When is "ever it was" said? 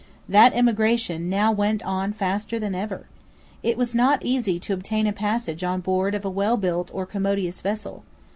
2.73-3.93